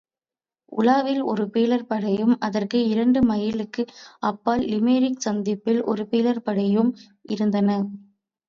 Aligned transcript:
ஊலாவில் 0.71 1.19
ஒரு 1.23 1.43
பீலர் 1.49 1.85
படையும் 1.87 2.33
அதற்கு 2.39 2.79
இரண்டு 2.87 3.19
மைலுக்கு 3.23 3.83
அப்பால், 4.21 4.63
லிமெரீக் 4.67 5.23
சந்திப்பில் 5.27 5.81
ஒரு 5.85 6.05
பீலர்படையும் 6.11 6.91
இருந்தன. 7.29 7.69